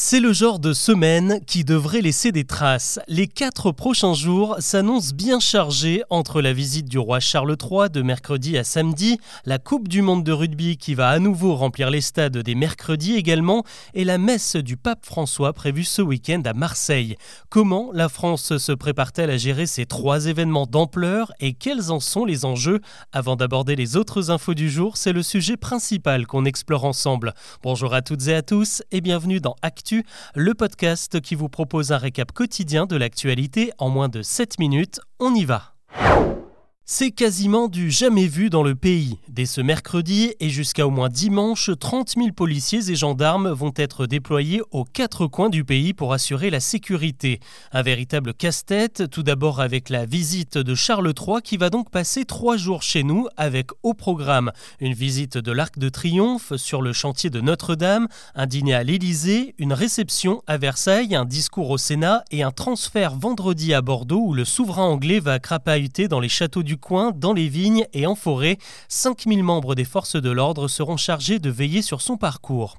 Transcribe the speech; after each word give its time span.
C'est 0.00 0.20
le 0.20 0.32
genre 0.32 0.60
de 0.60 0.72
semaine 0.72 1.40
qui 1.44 1.64
devrait 1.64 2.02
laisser 2.02 2.30
des 2.30 2.44
traces. 2.44 3.00
Les 3.08 3.26
quatre 3.26 3.72
prochains 3.72 4.14
jours 4.14 4.54
s'annoncent 4.60 5.12
bien 5.12 5.40
chargés 5.40 6.04
entre 6.08 6.40
la 6.40 6.52
visite 6.52 6.88
du 6.88 7.00
roi 7.00 7.18
Charles 7.18 7.56
III 7.60 7.90
de 7.90 8.02
mercredi 8.02 8.56
à 8.56 8.62
samedi, 8.62 9.18
la 9.44 9.58
Coupe 9.58 9.88
du 9.88 10.00
monde 10.00 10.22
de 10.22 10.30
rugby 10.30 10.76
qui 10.76 10.94
va 10.94 11.08
à 11.08 11.18
nouveau 11.18 11.56
remplir 11.56 11.90
les 11.90 12.00
stades 12.00 12.38
des 12.38 12.54
mercredis 12.54 13.16
également, 13.16 13.64
et 13.92 14.04
la 14.04 14.18
messe 14.18 14.54
du 14.54 14.76
pape 14.76 15.04
François 15.04 15.52
prévue 15.52 15.82
ce 15.82 16.00
week-end 16.00 16.42
à 16.44 16.52
Marseille. 16.52 17.16
Comment 17.48 17.90
la 17.92 18.08
France 18.08 18.56
se 18.56 18.70
prépare-t-elle 18.70 19.30
à 19.30 19.36
gérer 19.36 19.66
ces 19.66 19.84
trois 19.84 20.26
événements 20.26 20.66
d'ampleur 20.66 21.32
et 21.40 21.54
quels 21.54 21.90
en 21.90 21.98
sont 21.98 22.24
les 22.24 22.44
enjeux? 22.44 22.78
Avant 23.10 23.34
d'aborder 23.34 23.74
les 23.74 23.96
autres 23.96 24.30
infos 24.30 24.54
du 24.54 24.70
jour, 24.70 24.96
c'est 24.96 25.12
le 25.12 25.24
sujet 25.24 25.56
principal 25.56 26.28
qu'on 26.28 26.44
explore 26.44 26.84
ensemble. 26.84 27.34
Bonjour 27.64 27.92
à 27.94 28.00
toutes 28.00 28.28
et 28.28 28.34
à 28.36 28.42
tous 28.42 28.84
et 28.92 29.00
bienvenue 29.00 29.40
dans 29.40 29.56
Actu 29.60 29.87
le 30.34 30.54
podcast 30.54 31.20
qui 31.20 31.34
vous 31.34 31.48
propose 31.48 31.92
un 31.92 31.98
récap 31.98 32.32
quotidien 32.32 32.86
de 32.86 32.96
l'actualité 32.96 33.72
en 33.78 33.88
moins 33.88 34.08
de 34.08 34.22
7 34.22 34.58
minutes. 34.58 35.00
On 35.18 35.34
y 35.34 35.44
va. 35.44 35.74
C'est 36.90 37.10
quasiment 37.10 37.68
du 37.68 37.90
jamais 37.90 38.28
vu 38.28 38.48
dans 38.48 38.62
le 38.62 38.74
pays. 38.74 39.18
Dès 39.28 39.44
ce 39.44 39.60
mercredi 39.60 40.32
et 40.40 40.48
jusqu'à 40.48 40.86
au 40.86 40.90
moins 40.90 41.10
dimanche, 41.10 41.70
30 41.78 42.14
000 42.16 42.32
policiers 42.32 42.90
et 42.90 42.96
gendarmes 42.96 43.50
vont 43.50 43.74
être 43.76 44.06
déployés 44.06 44.62
aux 44.70 44.84
quatre 44.84 45.26
coins 45.26 45.50
du 45.50 45.64
pays 45.64 45.92
pour 45.92 46.14
assurer 46.14 46.48
la 46.48 46.60
sécurité. 46.60 47.40
Un 47.72 47.82
véritable 47.82 48.32
casse-tête, 48.32 49.10
tout 49.10 49.22
d'abord 49.22 49.60
avec 49.60 49.90
la 49.90 50.06
visite 50.06 50.56
de 50.56 50.74
Charles 50.74 51.12
III 51.14 51.42
qui 51.44 51.58
va 51.58 51.68
donc 51.68 51.90
passer 51.90 52.24
trois 52.24 52.56
jours 52.56 52.82
chez 52.82 53.02
nous 53.02 53.28
avec 53.36 53.68
au 53.82 53.92
programme 53.92 54.50
une 54.80 54.94
visite 54.94 55.36
de 55.36 55.52
l'Arc 55.52 55.78
de 55.78 55.90
Triomphe 55.90 56.56
sur 56.56 56.80
le 56.80 56.94
chantier 56.94 57.28
de 57.28 57.42
Notre-Dame, 57.42 58.08
un 58.34 58.46
dîner 58.46 58.72
à 58.72 58.82
l'Élysée, 58.82 59.54
une 59.58 59.74
réception 59.74 60.42
à 60.46 60.56
Versailles, 60.56 61.14
un 61.14 61.26
discours 61.26 61.68
au 61.68 61.76
Sénat 61.76 62.24
et 62.30 62.42
un 62.42 62.50
transfert 62.50 63.14
vendredi 63.14 63.74
à 63.74 63.82
Bordeaux 63.82 64.24
où 64.24 64.32
le 64.32 64.46
souverain 64.46 64.86
anglais 64.86 65.20
va 65.20 65.38
crapahuter 65.38 66.08
dans 66.08 66.20
les 66.20 66.30
châteaux 66.30 66.62
du 66.62 66.77
dans 67.14 67.32
les 67.32 67.48
vignes 67.48 67.86
et 67.92 68.06
en 68.06 68.14
forêt. 68.14 68.58
5000 68.88 69.42
membres 69.42 69.74
des 69.74 69.84
forces 69.84 70.16
de 70.16 70.30
l'ordre 70.30 70.68
seront 70.68 70.96
chargés 70.96 71.38
de 71.38 71.50
veiller 71.50 71.82
sur 71.82 72.00
son 72.00 72.16
parcours. 72.16 72.76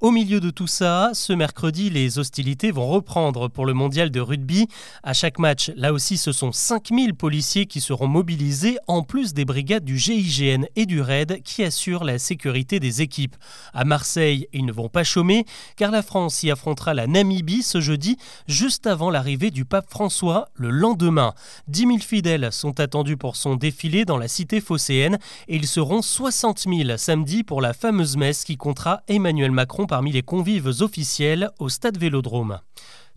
Au 0.00 0.12
milieu 0.12 0.40
de 0.40 0.48
tout 0.48 0.66
ça, 0.66 1.10
ce 1.12 1.34
mercredi, 1.34 1.90
les 1.90 2.18
hostilités 2.18 2.70
vont 2.70 2.86
reprendre 2.86 3.48
pour 3.48 3.66
le 3.66 3.74
mondial 3.74 4.10
de 4.10 4.18
rugby. 4.18 4.66
À 5.02 5.12
chaque 5.12 5.38
match, 5.38 5.70
là 5.76 5.92
aussi, 5.92 6.16
ce 6.16 6.32
sont 6.32 6.52
5000 6.52 7.14
policiers 7.14 7.66
qui 7.66 7.82
seront 7.82 8.08
mobilisés, 8.08 8.78
en 8.86 9.02
plus 9.02 9.34
des 9.34 9.44
brigades 9.44 9.84
du 9.84 9.98
GIGN 9.98 10.64
et 10.74 10.86
du 10.86 11.02
RAID 11.02 11.42
qui 11.42 11.62
assurent 11.64 12.04
la 12.04 12.18
sécurité 12.18 12.80
des 12.80 13.02
équipes. 13.02 13.36
À 13.74 13.84
Marseille, 13.84 14.48
ils 14.54 14.64
ne 14.64 14.72
vont 14.72 14.88
pas 14.88 15.04
chômer, 15.04 15.44
car 15.76 15.90
la 15.90 16.00
France 16.00 16.42
y 16.44 16.50
affrontera 16.50 16.94
la 16.94 17.06
Namibie 17.06 17.62
ce 17.62 17.82
jeudi, 17.82 18.16
juste 18.48 18.86
avant 18.86 19.10
l'arrivée 19.10 19.50
du 19.50 19.66
pape 19.66 19.90
François, 19.90 20.48
le 20.54 20.70
lendemain. 20.70 21.34
10 21.68 21.80
000 21.80 21.98
fidèles 21.98 22.48
sont 22.52 22.80
attendus 22.80 23.18
pour 23.18 23.36
son 23.36 23.54
défilé 23.54 24.06
dans 24.06 24.16
la 24.16 24.28
cité 24.28 24.62
phocéenne, 24.62 25.18
et 25.46 25.56
ils 25.56 25.66
seront 25.66 26.00
60 26.00 26.60
000 26.60 26.96
samedi 26.96 27.44
pour 27.44 27.60
la 27.60 27.74
fameuse 27.74 28.16
messe 28.16 28.44
qui 28.44 28.56
comptera 28.56 29.02
Emmanuel 29.06 29.50
Macron 29.50 29.88
parmi 29.90 30.12
les 30.12 30.22
convives 30.22 30.82
officiels 30.82 31.50
au 31.58 31.68
stade 31.68 31.98
Vélodrome. 31.98 32.60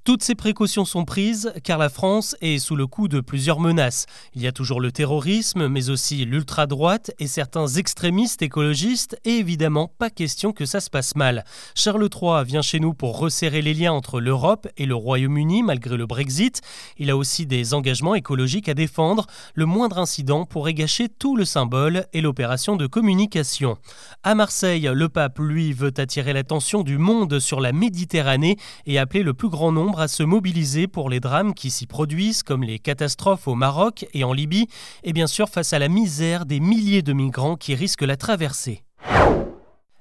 Toutes 0.06 0.22
ces 0.22 0.36
précautions 0.36 0.84
sont 0.84 1.06
prises 1.06 1.54
car 1.64 1.78
la 1.78 1.88
France 1.88 2.36
est 2.42 2.58
sous 2.58 2.76
le 2.76 2.88
coup 2.88 3.08
de 3.08 3.22
plusieurs 3.22 3.62
menaces. 3.62 4.06
Il 4.36 4.42
y 4.42 4.48
a 4.48 4.52
toujours 4.52 4.82
le 4.82 4.92
terrorisme, 4.92 5.70
mais 5.70 5.90
aussi 5.90 6.26
l'ultra-droite 6.26 7.12
et 7.20 7.28
certains 7.28 7.68
extrémistes 7.68 8.42
écologistes, 8.42 9.18
et 9.24 9.38
évidemment 9.38 9.94
pas 9.98 10.10
question 10.10 10.52
que 10.52 10.66
ça 10.66 10.82
se 10.82 10.90
passe 10.90 11.16
mal. 11.16 11.46
Charles 11.74 12.10
III 12.14 12.44
vient 12.44 12.62
chez 12.62 12.82
nous 12.82 12.94
pour 12.94 13.18
resserrer 13.18 13.62
les 13.62 13.74
liens 13.74 13.94
entre 13.94 14.20
l'Europe 14.20 14.68
et 14.76 14.86
le 14.86 14.94
Royaume-Uni 14.94 15.64
malgré 15.64 15.96
le 15.96 16.06
Brexit. 16.06 16.60
Il 16.98 17.10
a 17.10 17.16
aussi 17.16 17.46
des 17.46 17.74
engagements 17.74 18.16
écologiques 18.16 18.68
à 18.68 18.74
défendre. 18.74 19.26
Le 19.56 19.66
moindre 19.66 20.00
incident 20.00 20.46
pourrait 20.46 20.74
gâcher 20.74 21.08
tout 21.08 21.38
le 21.38 21.46
symbole 21.46 22.08
et 22.12 22.20
l'opération 22.20 22.76
de 22.76 22.88
communication. 22.88 23.78
À 24.24 24.36
Marseille, 24.36 24.90
le 24.94 25.08
pape, 25.08 25.40
lui, 25.40 25.72
veut 25.72 25.94
attirer 25.96 26.34
l'attention 26.34 26.84
du 26.84 26.98
monde 26.98 27.40
sur 27.40 27.62
la 27.62 27.72
Méditerranée 27.72 28.58
et 28.86 29.00
appeler 29.00 29.24
le 29.24 29.34
plus 29.34 29.48
grand 29.48 29.72
nombre 29.72 29.93
à 30.00 30.08
se 30.08 30.24
mobiliser 30.24 30.88
pour 30.88 31.10
les 31.10 31.20
drames 31.20 31.54
qui 31.54 31.70
s'y 31.70 31.88
produisent, 31.88 32.44
comme 32.44 32.64
les 32.64 32.80
catastrophes 32.80 33.48
au 33.48 33.56
Maroc 33.56 34.06
et 34.14 34.24
en 34.24 34.34
Libye, 34.34 34.68
et 35.04 35.14
bien 35.14 35.28
sûr 35.28 35.50
face 35.50 35.74
à 35.74 35.80
la 35.80 35.90
misère 35.90 36.46
des 36.46 36.60
milliers 36.60 37.02
de 37.02 37.14
migrants 37.14 37.56
qui 37.56 37.76
risquent 37.76 38.04
la 38.04 38.18
traversée. 38.18 38.84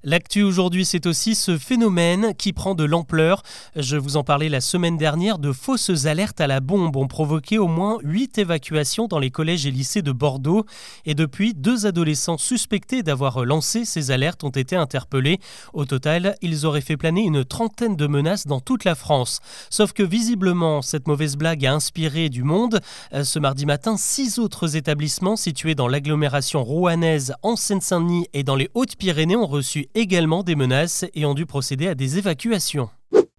L'actu 0.04 0.42
aujourd'hui, 0.42 0.84
c'est 0.84 1.06
aussi 1.06 1.36
ce 1.36 1.56
phénomène 1.56 2.34
qui 2.36 2.52
prend 2.52 2.74
de 2.74 2.82
l'ampleur. 2.82 3.44
Je 3.76 3.96
vous 3.96 4.16
en 4.16 4.24
parlais 4.24 4.48
la 4.48 4.60
semaine 4.60 4.96
dernière, 4.96 5.38
de 5.38 5.52
fausses 5.52 6.06
alertes 6.06 6.40
à 6.40 6.48
la 6.48 6.58
bombe 6.58 6.96
ont 6.96 7.06
provoqué 7.06 7.56
au 7.58 7.68
moins 7.68 7.98
8 8.02 8.38
évacuations 8.38 9.06
dans 9.06 9.20
les 9.20 9.30
collèges 9.30 9.64
et 9.64 9.70
lycées 9.70 10.02
de 10.02 10.10
Bordeaux. 10.10 10.66
Et 11.06 11.14
depuis, 11.14 11.54
deux 11.54 11.86
adolescents 11.86 12.36
suspectés 12.36 13.04
d'avoir 13.04 13.44
lancé 13.44 13.84
ces 13.84 14.10
alertes 14.10 14.42
ont 14.42 14.50
été 14.50 14.74
interpellés. 14.74 15.38
Au 15.72 15.84
total, 15.84 16.34
ils 16.42 16.66
auraient 16.66 16.80
fait 16.80 16.96
planer 16.96 17.22
une 17.22 17.44
trentaine 17.44 17.94
de 17.94 18.08
menaces 18.08 18.48
dans 18.48 18.60
toute 18.60 18.82
la 18.82 18.96
France. 18.96 19.38
Sauf 19.70 19.92
que 19.92 20.02
visiblement, 20.02 20.82
cette 20.82 21.06
mauvaise 21.06 21.36
blague 21.36 21.64
a 21.64 21.74
inspiré 21.74 22.28
du 22.28 22.42
monde. 22.42 22.80
Ce 23.22 23.38
mardi 23.38 23.66
matin, 23.66 23.96
six 23.96 24.40
autres 24.40 24.74
établissements 24.74 25.36
situés 25.36 25.76
dans 25.76 25.86
l'agglomération 25.86 26.64
rouennaise, 26.64 27.34
en 27.44 27.54
Seine-Saint-Denis 27.54 28.26
et 28.32 28.42
dans 28.42 28.56
les 28.56 28.68
Hautes-Pyrénées 28.74 29.36
ont 29.36 29.46
reçu 29.46 29.86
également 29.94 30.42
des 30.42 30.54
menaces 30.54 31.04
et 31.14 31.24
ont 31.26 31.34
dû 31.34 31.46
procéder 31.46 31.88
à 31.88 31.94
des 31.94 32.18
évacuations. 32.18 32.90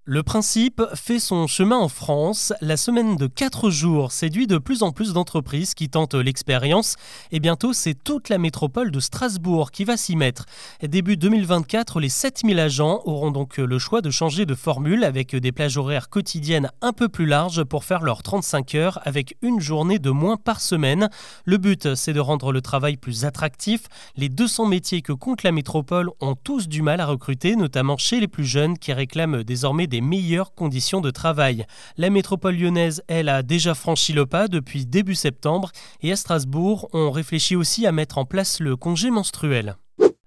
Le 0.06 0.22
principe 0.22 0.82
fait 0.96 1.18
son 1.18 1.48
chemin 1.48 1.78
en 1.78 1.88
France. 1.88 2.52
La 2.60 2.76
semaine 2.76 3.16
de 3.16 3.26
4 3.26 3.70
jours 3.70 4.12
séduit 4.12 4.48
de 4.48 4.58
plus 4.58 4.84
en 4.84 4.92
plus 4.92 5.14
d'entreprises 5.14 5.76
qui 5.76 5.88
tentent 5.88 6.16
l'expérience 6.16 6.98
et 7.32 7.40
bientôt 7.40 7.72
c'est 7.72 7.94
toute 7.94 8.28
la 8.28 8.38
métropole 8.38 8.92
de 8.92 9.00
Strasbourg 9.00 9.72
qui 9.72 9.86
va 9.86 9.96
s'y 9.96 10.18
mettre. 10.18 10.46
Début 10.82 11.16
2024, 11.16 12.02
les 12.02 12.10
7000 12.10 12.60
agents 12.60 13.02
auront 13.06 13.32
donc 13.32 13.56
le 13.56 13.80
choix 13.80 14.02
de 14.02 14.10
changer 14.10 14.46
de 14.46 14.56
formule 14.56 15.06
avec 15.06 15.38
des 15.38 15.54
plages 15.54 15.78
horaires 15.78 16.10
quotidiennes 16.10 16.70
un 16.82 16.92
peu 16.92 17.08
plus 17.08 17.26
larges 17.26 17.64
pour 17.64 17.86
faire 17.86 18.02
leurs 18.02 18.24
35 18.24 18.76
heures 18.76 19.00
avec 19.06 19.38
une 19.42 19.62
journée 19.62 20.00
de 20.00 20.10
moins 20.10 20.36
par 20.36 20.60
semaine. 20.60 21.08
Le 21.46 21.56
but 21.56 21.96
c'est 21.96 22.12
de 22.12 22.20
rendre 22.20 22.52
le 22.52 22.60
travail 22.60 22.98
plus 22.98 23.24
attractif. 23.24 23.86
Les 24.18 24.28
200 24.28 24.66
métiers 24.66 25.02
que 25.02 25.14
compte 25.14 25.44
la 25.44 25.54
métropole 25.54 26.10
ont 26.20 26.36
tous 26.36 26.68
du 26.68 26.82
mal 26.82 27.00
à 27.00 27.06
recruter, 27.06 27.56
notamment 27.56 27.96
chez 27.96 28.20
les 28.20 28.28
plus 28.28 28.44
jeunes 28.44 28.78
qui 28.78 28.92
réclament 28.92 29.46
désormais 29.46 29.88
des 29.93 29.93
meilleures 30.02 30.54
conditions 30.54 31.02
de 31.02 31.12
travail. 31.12 31.66
La 31.98 32.10
métropole 32.10 32.56
lyonnaise, 32.56 33.04
elle, 33.08 33.30
a 33.30 33.44
déjà 33.44 33.74
franchi 33.74 34.14
le 34.14 34.26
pas 34.26 34.48
depuis 34.48 34.86
début 34.86 35.16
septembre 35.16 35.72
et 36.02 36.12
à 36.12 36.16
Strasbourg, 36.16 36.90
on 36.94 37.12
réfléchit 37.12 37.56
aussi 37.56 37.86
à 37.86 37.92
mettre 37.92 38.18
en 38.18 38.26
place 38.26 38.60
le 38.60 38.76
congé 38.76 39.10
menstruel. 39.10 39.76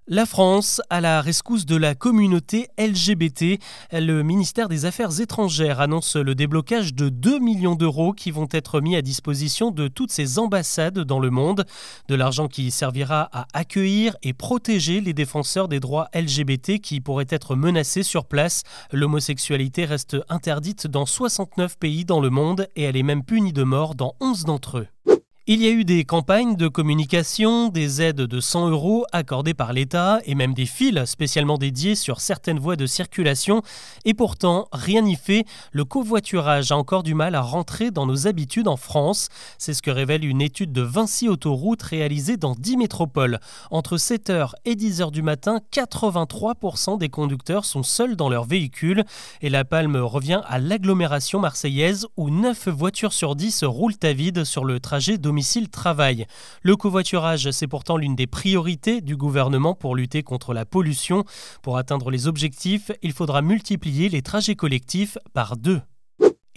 La 0.09 0.25
France 0.25 0.81
à 0.89 1.01
la 1.01 1.21
rescousse 1.21 1.67
de 1.67 1.75
la 1.75 1.97
communauté 1.97 2.69
LGBT. 2.79 3.59
Le 3.91 4.23
ministère 4.23 4.69
des 4.69 4.85
Affaires 4.85 5.21
étrangères 5.21 5.81
annonce 5.81 6.15
le 6.15 6.37
déblocage 6.37 6.95
de 6.95 7.09
2 7.09 7.41
millions 7.41 7.75
d'euros 7.75 8.13
qui 8.13 8.31
vont 8.31 8.47
être 8.53 8.81
mis 8.81 8.95
à 8.95 9.03
disposition 9.03 9.73
de 9.73 9.89
toutes 9.89 10.13
ces 10.13 10.39
ambassades 10.39 11.01
dans 11.01 11.19
le 11.19 11.31
monde. 11.31 11.65
De 12.07 12.15
l'argent 12.15 12.47
qui 12.47 12.71
servira 12.71 13.29
à 13.33 13.49
accueillir 13.53 14.17
et 14.23 14.33
protéger 14.33 15.01
les 15.01 15.13
défenseurs 15.13 15.67
des 15.67 15.81
droits 15.81 16.09
LGBT 16.15 16.79
qui 16.79 17.01
pourraient 17.01 17.27
être 17.29 17.57
menacés 17.57 18.05
sur 18.05 18.27
place. 18.27 18.63
L'homosexualité 18.93 19.87
reste 19.87 20.17
interdite 20.29 20.87
dans 20.87 21.05
69 21.05 21.79
pays 21.79 22.05
dans 22.05 22.21
le 22.21 22.31
monde 22.31 22.69
et 22.77 22.85
elle 22.85 22.97
est 22.97 23.03
même 23.03 23.25
punie 23.25 23.53
de 23.53 23.65
mort 23.65 23.97
dans 23.97 24.15
11 24.21 24.45
d'entre 24.45 24.79
eux. 24.79 25.16
Il 25.49 25.63
y 25.63 25.69
a 25.69 25.71
eu 25.71 25.85
des 25.85 26.05
campagnes 26.05 26.57
de 26.57 26.67
communication, 26.67 27.69
des 27.69 28.03
aides 28.03 28.17
de 28.17 28.41
100 28.41 28.71
euros 28.71 29.07
accordées 29.13 29.55
par 29.55 29.73
l'État 29.73 30.19
et 30.25 30.35
même 30.35 30.55
des 30.55 30.67
fils 30.67 31.05
spécialement 31.05 31.57
dédiés 31.57 31.95
sur 31.95 32.21
certaines 32.21 32.59
voies 32.59 32.75
de 32.75 32.85
circulation. 32.85 33.63
Et 34.05 34.13
pourtant, 34.13 34.67
rien 34.73 35.03
n'y 35.03 35.15
fait. 35.15 35.45
Le 35.71 35.85
covoiturage 35.85 36.73
a 36.73 36.77
encore 36.77 37.05
du 37.05 37.15
mal 37.15 37.37
à 37.37 37.43
rentrer 37.43 37.93
dans 37.93 38.07
nos 38.07 38.27
habitudes 38.27 38.67
en 38.67 38.77
France. 38.77 39.29
C'est 39.57 39.73
ce 39.73 39.83
que 39.83 39.91
révèle 39.93 40.25
une 40.25 40.43
étude 40.43 40.73
de 40.73 40.83
Vinci 40.83 41.29
Autoroute 41.29 41.83
réalisée 41.83 42.37
dans 42.37 42.57
10 42.57 42.77
métropoles. 42.79 43.39
Entre 43.71 43.99
7h 43.99 44.51
et 44.65 44.75
10h 44.75 45.13
du 45.13 45.23
matin, 45.23 45.61
83% 45.73 46.99
des 46.99 47.09
conducteurs 47.09 47.65
sont 47.65 47.85
seuls 47.85 48.17
dans 48.17 48.29
leur 48.29 48.47
véhicule. 48.47 49.05
Et 49.43 49.49
la 49.49 49.65
palme 49.65 49.95
revient 49.95 50.41
à 50.49 50.59
l'agglomération 50.59 51.39
marseillaise 51.39 52.09
où 52.17 52.31
9 52.31 52.67
voitures 52.67 53.13
sur 53.13 53.37
10 53.37 53.63
roulent 53.63 53.95
à 54.03 54.13
vide 54.13 54.43
sur 54.43 54.65
le 54.65 54.81
trajet 54.81 55.19
domicile 55.19 55.36
domicile-travail. 55.37 56.27
Le 56.63 56.77
covoiturage, 56.77 57.51
c'est 57.51 57.67
pourtant 57.67 57.99
l'une 57.99 58.17
des 58.17 58.27
priorités 58.27 59.03
du 59.03 59.19
gouvernement 59.19 59.75
pour 59.75 59.95
lutter 59.95 60.23
contre 60.23 60.55
la 60.55 60.65
pollution. 60.65 61.25
Pour 61.61 61.77
atteindre 61.77 62.11
les 62.11 62.27
objectifs, 62.27 62.91
il 63.03 63.13
faudra 63.13 63.43
multiplier 63.43 64.09
les 64.09 64.23
trajets 64.23 64.57
collectifs 64.57 65.19
par 65.35 65.59
deux. 65.59 65.83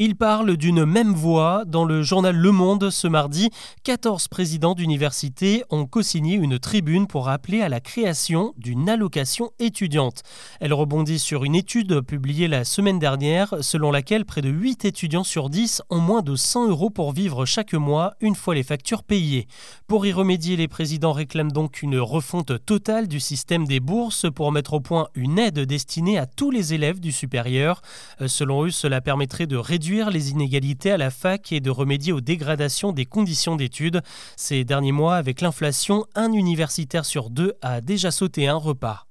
Il 0.01 0.15
parle 0.15 0.55
d'une 0.55 0.85
même 0.85 1.11
voix. 1.13 1.65
Dans 1.67 1.83
le 1.83 2.03
journal 2.03 2.33
Le 2.33 2.53
Monde 2.53 2.89
ce 2.89 3.05
mardi, 3.05 3.49
14 3.83 4.29
présidents 4.29 4.73
d'universités 4.73 5.65
ont 5.71 5.85
co-signé 5.85 6.35
une 6.35 6.57
tribune 6.57 7.05
pour 7.05 7.27
appeler 7.27 7.61
à 7.61 7.67
la 7.67 7.81
création 7.81 8.53
d'une 8.55 8.87
allocation 8.87 9.51
étudiante. 9.59 10.23
Elle 10.61 10.71
rebondit 10.71 11.19
sur 11.19 11.43
une 11.43 11.53
étude 11.53 11.99
publiée 11.99 12.47
la 12.47 12.63
semaine 12.63 12.97
dernière 12.97 13.55
selon 13.59 13.91
laquelle 13.91 14.23
près 14.23 14.39
de 14.39 14.47
8 14.47 14.85
étudiants 14.85 15.25
sur 15.25 15.49
10 15.49 15.81
ont 15.89 15.99
moins 15.99 16.21
de 16.21 16.37
100 16.37 16.69
euros 16.69 16.89
pour 16.89 17.11
vivre 17.11 17.45
chaque 17.45 17.73
mois 17.73 18.13
une 18.21 18.35
fois 18.35 18.55
les 18.55 18.63
factures 18.63 19.03
payées. 19.03 19.47
Pour 19.85 20.05
y 20.05 20.13
remédier, 20.13 20.55
les 20.55 20.69
présidents 20.69 21.11
réclament 21.11 21.51
donc 21.51 21.81
une 21.81 21.99
refonte 21.99 22.63
totale 22.65 23.09
du 23.09 23.19
système 23.19 23.67
des 23.67 23.81
bourses 23.81 24.27
pour 24.33 24.53
mettre 24.53 24.75
au 24.75 24.79
point 24.79 25.09
une 25.13 25.37
aide 25.39 25.59
destinée 25.59 26.17
à 26.17 26.25
tous 26.25 26.51
les 26.51 26.73
élèves 26.73 27.01
du 27.01 27.11
supérieur. 27.11 27.81
Euh, 28.21 28.29
selon 28.29 28.63
eux, 28.63 28.71
cela 28.71 29.01
permettrait 29.01 29.45
de 29.45 29.57
réduire 29.57 29.88
les 29.89 30.30
inégalités 30.31 30.91
à 30.91 30.97
la 30.97 31.09
fac 31.09 31.51
et 31.51 31.59
de 31.59 31.69
remédier 31.69 32.13
aux 32.13 32.21
dégradations 32.21 32.91
des 32.91 33.06
conditions 33.06 33.56
d'études. 33.56 34.01
Ces 34.36 34.63
derniers 34.63 34.91
mois, 34.91 35.15
avec 35.15 35.41
l'inflation, 35.41 36.06
un 36.15 36.31
universitaire 36.31 37.06
sur 37.06 37.30
deux 37.30 37.53
a 37.62 37.81
déjà 37.81 38.12
sauté 38.12 38.47
un 38.47 38.56
repas. 38.56 39.08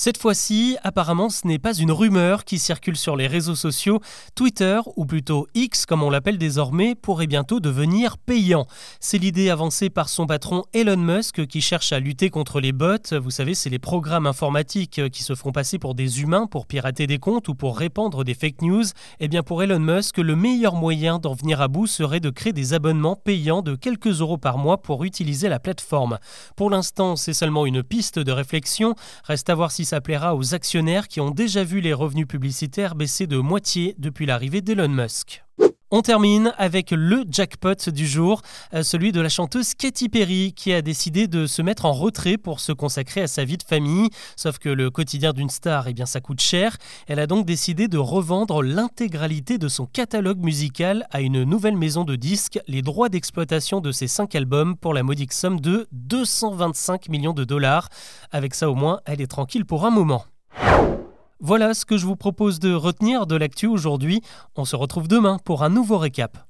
Cette 0.00 0.18
fois-ci, 0.18 0.76
apparemment, 0.84 1.28
ce 1.28 1.44
n'est 1.44 1.58
pas 1.58 1.74
une 1.74 1.90
rumeur 1.90 2.44
qui 2.44 2.60
circule 2.60 2.96
sur 2.96 3.16
les 3.16 3.26
réseaux 3.26 3.56
sociaux. 3.56 3.98
Twitter, 4.36 4.78
ou 4.94 5.04
plutôt 5.04 5.48
X 5.56 5.86
comme 5.86 6.04
on 6.04 6.08
l'appelle 6.08 6.38
désormais, 6.38 6.94
pourrait 6.94 7.26
bientôt 7.26 7.58
devenir 7.58 8.16
payant. 8.16 8.68
C'est 9.00 9.18
l'idée 9.18 9.50
avancée 9.50 9.90
par 9.90 10.08
son 10.08 10.28
patron 10.28 10.62
Elon 10.72 10.98
Musk 10.98 11.48
qui 11.48 11.60
cherche 11.60 11.92
à 11.92 11.98
lutter 11.98 12.30
contre 12.30 12.60
les 12.60 12.70
bots. 12.70 13.10
Vous 13.20 13.32
savez, 13.32 13.54
c'est 13.54 13.70
les 13.70 13.80
programmes 13.80 14.28
informatiques 14.28 15.00
qui 15.10 15.24
se 15.24 15.34
font 15.34 15.50
passer 15.50 15.80
pour 15.80 15.96
des 15.96 16.22
humains 16.22 16.46
pour 16.46 16.66
pirater 16.66 17.08
des 17.08 17.18
comptes 17.18 17.48
ou 17.48 17.56
pour 17.56 17.76
répandre 17.76 18.22
des 18.22 18.34
fake 18.34 18.62
news. 18.62 18.84
Eh 19.18 19.26
bien, 19.26 19.42
pour 19.42 19.64
Elon 19.64 19.80
Musk, 19.80 20.18
le 20.18 20.36
meilleur 20.36 20.76
moyen 20.76 21.18
d'en 21.18 21.34
venir 21.34 21.60
à 21.60 21.66
bout 21.66 21.88
serait 21.88 22.20
de 22.20 22.30
créer 22.30 22.52
des 22.52 22.72
abonnements 22.72 23.16
payants 23.16 23.62
de 23.62 23.74
quelques 23.74 24.20
euros 24.20 24.38
par 24.38 24.58
mois 24.58 24.80
pour 24.80 25.02
utiliser 25.02 25.48
la 25.48 25.58
plateforme. 25.58 26.20
Pour 26.54 26.70
l'instant, 26.70 27.16
c'est 27.16 27.32
seulement 27.32 27.66
une 27.66 27.82
piste 27.82 28.20
de 28.20 28.30
réflexion. 28.30 28.94
Reste 29.24 29.50
à 29.50 29.56
voir 29.56 29.72
si 29.72 29.87
ça 29.88 30.02
plaira 30.02 30.36
aux 30.36 30.54
actionnaires 30.54 31.08
qui 31.08 31.18
ont 31.18 31.30
déjà 31.30 31.64
vu 31.64 31.80
les 31.80 31.94
revenus 31.94 32.28
publicitaires 32.28 32.94
baisser 32.94 33.26
de 33.26 33.38
moitié 33.38 33.94
depuis 33.98 34.26
l'arrivée 34.26 34.60
d'Elon 34.60 34.90
Musk. 34.90 35.47
On 35.90 36.02
termine 36.02 36.52
avec 36.58 36.90
le 36.90 37.24
jackpot 37.30 37.88
du 37.88 38.06
jour, 38.06 38.42
euh, 38.74 38.82
celui 38.82 39.10
de 39.10 39.22
la 39.22 39.30
chanteuse 39.30 39.72
Katy 39.72 40.10
Perry 40.10 40.52
qui 40.54 40.74
a 40.74 40.82
décidé 40.82 41.28
de 41.28 41.46
se 41.46 41.62
mettre 41.62 41.86
en 41.86 41.94
retrait 41.94 42.36
pour 42.36 42.60
se 42.60 42.72
consacrer 42.72 43.22
à 43.22 43.26
sa 43.26 43.46
vie 43.46 43.56
de 43.56 43.62
famille. 43.62 44.10
Sauf 44.36 44.58
que 44.58 44.68
le 44.68 44.90
quotidien 44.90 45.32
d'une 45.32 45.48
star, 45.48 45.88
eh 45.88 45.94
bien, 45.94 46.04
ça 46.04 46.20
coûte 46.20 46.42
cher. 46.42 46.76
Elle 47.06 47.18
a 47.18 47.26
donc 47.26 47.46
décidé 47.46 47.88
de 47.88 47.96
revendre 47.96 48.62
l'intégralité 48.62 49.56
de 49.56 49.68
son 49.68 49.86
catalogue 49.86 50.44
musical 50.44 51.06
à 51.10 51.22
une 51.22 51.44
nouvelle 51.44 51.78
maison 51.78 52.04
de 52.04 52.16
disques, 52.16 52.60
les 52.68 52.82
droits 52.82 53.08
d'exploitation 53.08 53.80
de 53.80 53.90
ses 53.90 54.08
cinq 54.08 54.34
albums 54.34 54.76
pour 54.76 54.92
la 54.92 55.02
modique 55.02 55.32
somme 55.32 55.58
de 55.58 55.88
225 55.92 57.08
millions 57.08 57.32
de 57.32 57.44
dollars. 57.44 57.88
Avec 58.30 58.54
ça 58.54 58.68
au 58.68 58.74
moins, 58.74 59.00
elle 59.06 59.22
est 59.22 59.26
tranquille 59.26 59.64
pour 59.64 59.86
un 59.86 59.90
moment. 59.90 60.26
Voilà 61.40 61.72
ce 61.72 61.84
que 61.84 61.96
je 61.96 62.04
vous 62.04 62.16
propose 62.16 62.58
de 62.58 62.74
retenir 62.74 63.26
de 63.26 63.36
l'actu 63.36 63.68
aujourd'hui. 63.68 64.22
On 64.56 64.64
se 64.64 64.74
retrouve 64.74 65.06
demain 65.06 65.38
pour 65.44 65.62
un 65.62 65.68
nouveau 65.68 65.96
récap. 65.96 66.47